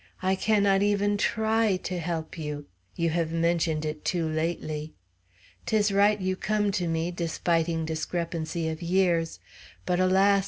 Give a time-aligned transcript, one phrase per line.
[0.23, 2.65] I cannot even try y y to help you;
[2.95, 4.95] you have mentioned it too lately!
[5.67, 9.39] 'Tis right you come to me, despiting discrepancy of years;
[9.85, 10.39] but alas!